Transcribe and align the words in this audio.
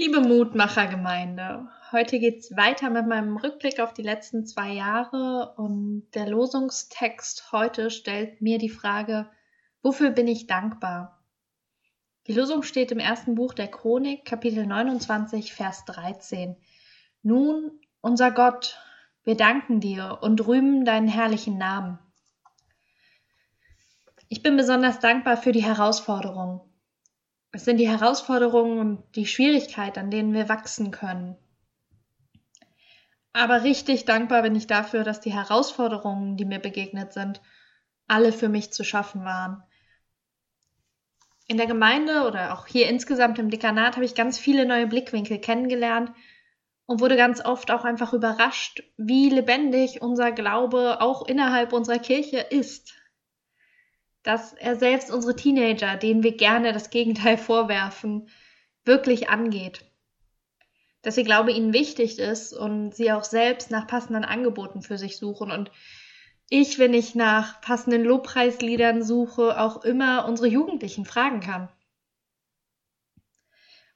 Liebe 0.00 0.22
Mutmachergemeinde, 0.22 1.68
heute 1.92 2.20
geht's 2.20 2.56
weiter 2.56 2.88
mit 2.88 3.06
meinem 3.06 3.36
Rückblick 3.36 3.80
auf 3.80 3.92
die 3.92 4.00
letzten 4.00 4.46
zwei 4.46 4.72
Jahre 4.72 5.52
und 5.58 6.08
der 6.14 6.26
Losungstext 6.26 7.52
heute 7.52 7.90
stellt 7.90 8.40
mir 8.40 8.56
die 8.56 8.70
Frage, 8.70 9.28
wofür 9.82 10.08
bin 10.08 10.26
ich 10.26 10.46
dankbar? 10.46 11.22
Die 12.28 12.32
Losung 12.32 12.62
steht 12.62 12.92
im 12.92 12.98
ersten 12.98 13.34
Buch 13.34 13.52
der 13.52 13.68
Chronik, 13.68 14.24
Kapitel 14.24 14.64
29, 14.64 15.52
Vers 15.52 15.84
13. 15.84 16.56
Nun, 17.22 17.70
unser 18.00 18.30
Gott, 18.30 18.78
wir 19.24 19.36
danken 19.36 19.80
dir 19.80 20.20
und 20.22 20.46
rühmen 20.46 20.86
deinen 20.86 21.08
herrlichen 21.08 21.58
Namen. 21.58 21.98
Ich 24.30 24.42
bin 24.42 24.56
besonders 24.56 24.98
dankbar 24.98 25.36
für 25.36 25.52
die 25.52 25.62
Herausforderungen, 25.62 26.62
es 27.52 27.64
sind 27.64 27.78
die 27.78 27.88
Herausforderungen 27.88 28.78
und 28.78 29.16
die 29.16 29.26
Schwierigkeit, 29.26 29.98
an 29.98 30.10
denen 30.10 30.32
wir 30.32 30.48
wachsen 30.48 30.90
können. 30.90 31.36
Aber 33.32 33.62
richtig 33.62 34.04
dankbar 34.04 34.42
bin 34.42 34.56
ich 34.56 34.66
dafür, 34.66 35.04
dass 35.04 35.20
die 35.20 35.32
Herausforderungen, 35.32 36.36
die 36.36 36.44
mir 36.44 36.58
begegnet 36.58 37.12
sind, 37.12 37.40
alle 38.06 38.32
für 38.32 38.48
mich 38.48 38.72
zu 38.72 38.84
schaffen 38.84 39.24
waren. 39.24 39.62
In 41.46 41.56
der 41.56 41.66
Gemeinde 41.66 42.26
oder 42.26 42.54
auch 42.54 42.66
hier 42.66 42.88
insgesamt 42.88 43.38
im 43.38 43.50
Dekanat 43.50 43.96
habe 43.96 44.04
ich 44.04 44.14
ganz 44.14 44.38
viele 44.38 44.66
neue 44.66 44.86
Blickwinkel 44.86 45.38
kennengelernt 45.38 46.12
und 46.86 47.00
wurde 47.00 47.16
ganz 47.16 47.44
oft 47.44 47.70
auch 47.72 47.84
einfach 47.84 48.12
überrascht, 48.12 48.84
wie 48.96 49.30
lebendig 49.30 50.02
unser 50.02 50.30
Glaube 50.30 51.00
auch 51.00 51.26
innerhalb 51.26 51.72
unserer 51.72 51.98
Kirche 51.98 52.38
ist 52.38 52.99
dass 54.22 54.52
er 54.52 54.76
selbst 54.76 55.10
unsere 55.10 55.36
Teenager, 55.36 55.96
denen 55.96 56.22
wir 56.22 56.36
gerne 56.36 56.72
das 56.72 56.90
Gegenteil 56.90 57.38
vorwerfen, 57.38 58.28
wirklich 58.84 59.28
angeht. 59.28 59.84
Dass 61.02 61.16
ihr 61.16 61.24
Glaube 61.24 61.52
ihnen 61.52 61.72
wichtig 61.72 62.18
ist 62.18 62.52
und 62.52 62.94
sie 62.94 63.10
auch 63.12 63.24
selbst 63.24 63.70
nach 63.70 63.86
passenden 63.86 64.24
Angeboten 64.24 64.82
für 64.82 64.98
sich 64.98 65.16
suchen. 65.16 65.50
Und 65.50 65.70
ich, 66.50 66.78
wenn 66.78 66.92
ich 66.92 67.14
nach 67.14 67.60
passenden 67.62 68.04
Lobpreisliedern 68.04 69.02
suche, 69.02 69.58
auch 69.58 69.84
immer 69.84 70.26
unsere 70.26 70.48
Jugendlichen 70.48 71.06
fragen 71.06 71.40
kann. 71.40 71.68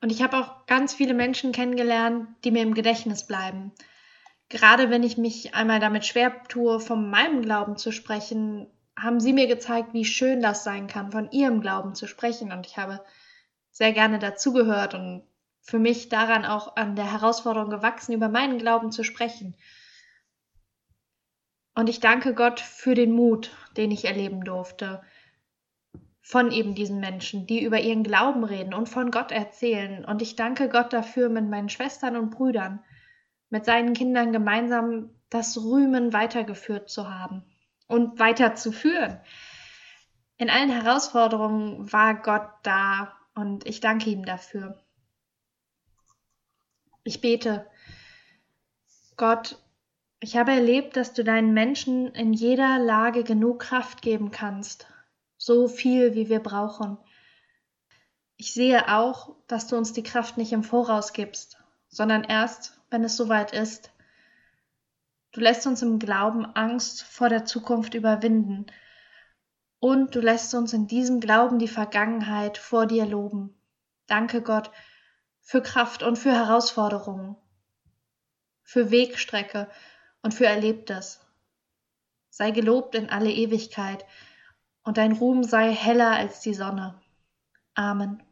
Und 0.00 0.10
ich 0.10 0.22
habe 0.22 0.36
auch 0.36 0.66
ganz 0.66 0.94
viele 0.94 1.14
Menschen 1.14 1.52
kennengelernt, 1.52 2.28
die 2.44 2.50
mir 2.50 2.62
im 2.62 2.74
Gedächtnis 2.74 3.26
bleiben. 3.26 3.72
Gerade 4.48 4.90
wenn 4.90 5.02
ich 5.02 5.16
mich 5.16 5.54
einmal 5.54 5.80
damit 5.80 6.04
schwer 6.04 6.42
tue, 6.44 6.78
von 6.78 7.08
meinem 7.08 7.40
Glauben 7.40 7.76
zu 7.76 7.90
sprechen, 7.90 8.66
haben 9.02 9.18
sie 9.18 9.32
mir 9.32 9.48
gezeigt, 9.48 9.94
wie 9.94 10.04
schön 10.04 10.40
das 10.40 10.62
sein 10.62 10.86
kann, 10.86 11.10
von 11.10 11.30
ihrem 11.32 11.60
Glauben 11.60 11.94
zu 11.94 12.06
sprechen. 12.06 12.52
Und 12.52 12.66
ich 12.66 12.76
habe 12.76 13.04
sehr 13.70 13.92
gerne 13.92 14.18
dazugehört 14.18 14.94
und 14.94 15.24
für 15.60 15.78
mich 15.78 16.08
daran 16.08 16.44
auch 16.44 16.76
an 16.76 16.94
der 16.94 17.10
Herausforderung 17.10 17.70
gewachsen, 17.70 18.12
über 18.12 18.28
meinen 18.28 18.58
Glauben 18.58 18.92
zu 18.92 19.02
sprechen. 19.02 19.56
Und 21.74 21.88
ich 21.88 22.00
danke 22.00 22.34
Gott 22.34 22.60
für 22.60 22.94
den 22.94 23.12
Mut, 23.12 23.50
den 23.76 23.90
ich 23.90 24.04
erleben 24.04 24.44
durfte, 24.44 25.02
von 26.20 26.52
eben 26.52 26.74
diesen 26.74 27.00
Menschen, 27.00 27.46
die 27.46 27.64
über 27.64 27.80
ihren 27.80 28.04
Glauben 28.04 28.44
reden 28.44 28.74
und 28.74 28.88
von 28.88 29.10
Gott 29.10 29.32
erzählen. 29.32 30.04
Und 30.04 30.22
ich 30.22 30.36
danke 30.36 30.68
Gott 30.68 30.92
dafür, 30.92 31.28
mit 31.28 31.48
meinen 31.48 31.68
Schwestern 31.68 32.16
und 32.16 32.30
Brüdern, 32.30 32.84
mit 33.50 33.64
seinen 33.64 33.94
Kindern 33.94 34.32
gemeinsam 34.32 35.10
das 35.30 35.56
Rühmen 35.58 36.12
weitergeführt 36.12 36.88
zu 36.88 37.12
haben 37.12 37.44
und 37.92 38.18
weiterzuführen. 38.18 39.20
In 40.38 40.48
allen 40.48 40.70
Herausforderungen 40.70 41.92
war 41.92 42.14
Gott 42.14 42.48
da 42.62 43.12
und 43.34 43.66
ich 43.66 43.80
danke 43.80 44.10
ihm 44.10 44.24
dafür. 44.24 44.82
Ich 47.04 47.20
bete, 47.20 47.66
Gott, 49.16 49.58
ich 50.20 50.36
habe 50.36 50.52
erlebt, 50.52 50.96
dass 50.96 51.12
du 51.12 51.22
deinen 51.22 51.52
Menschen 51.52 52.14
in 52.14 52.32
jeder 52.32 52.78
Lage 52.78 53.24
genug 53.24 53.60
Kraft 53.60 54.00
geben 54.00 54.30
kannst, 54.30 54.86
so 55.36 55.68
viel, 55.68 56.14
wie 56.14 56.28
wir 56.28 56.40
brauchen. 56.40 56.96
Ich 58.36 58.54
sehe 58.54 58.88
auch, 58.88 59.36
dass 59.48 59.66
du 59.66 59.76
uns 59.76 59.92
die 59.92 60.02
Kraft 60.02 60.38
nicht 60.38 60.52
im 60.52 60.64
Voraus 60.64 61.12
gibst, 61.12 61.58
sondern 61.88 62.24
erst, 62.24 62.80
wenn 62.88 63.04
es 63.04 63.16
soweit 63.16 63.52
ist. 63.52 63.90
Du 65.32 65.40
lässt 65.40 65.66
uns 65.66 65.80
im 65.82 65.98
Glauben 65.98 66.44
Angst 66.44 67.02
vor 67.02 67.28
der 67.28 67.44
Zukunft 67.46 67.94
überwinden. 67.94 68.66
Und 69.78 70.14
du 70.14 70.20
lässt 70.20 70.54
uns 70.54 70.72
in 70.74 70.86
diesem 70.86 71.20
Glauben 71.20 71.58
die 71.58 71.68
Vergangenheit 71.68 72.58
vor 72.58 72.86
dir 72.86 73.06
loben. 73.06 73.54
Danke 74.06 74.42
Gott 74.42 74.70
für 75.40 75.62
Kraft 75.62 76.02
und 76.02 76.18
für 76.18 76.32
Herausforderungen, 76.32 77.36
für 78.62 78.90
Wegstrecke 78.90 79.68
und 80.22 80.34
für 80.34 80.46
Erlebtes. 80.46 81.20
Sei 82.28 82.50
gelobt 82.50 82.94
in 82.94 83.10
alle 83.10 83.30
Ewigkeit 83.30 84.04
und 84.84 84.98
dein 84.98 85.12
Ruhm 85.12 85.44
sei 85.44 85.72
heller 85.72 86.10
als 86.10 86.40
die 86.40 86.54
Sonne. 86.54 87.00
Amen. 87.74 88.22